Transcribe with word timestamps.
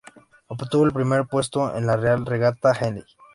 Obtuvo 0.47 0.85
el 0.85 0.93
primer 0.93 1.27
puesto 1.27 1.75
en 1.77 1.85
la 1.85 1.95
Real 1.95 2.25
regata 2.25 2.71
Henley. 2.73 3.05